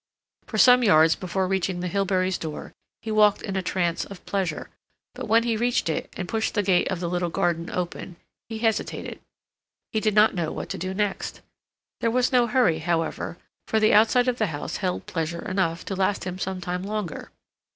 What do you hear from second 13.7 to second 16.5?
the outside of the house held pleasure enough to last him